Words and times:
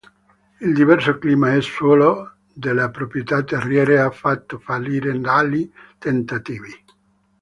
Il 0.61 0.73
diverso 0.73 1.19
clima 1.19 1.53
e 1.53 1.61
suolo 1.61 2.37
delle 2.51 2.89
proprietà 2.89 3.43
terriere 3.43 3.99
ha 3.99 4.09
fatto 4.09 4.57
fallire 4.57 5.21
tali 5.21 5.71
tentativi. 5.99 6.73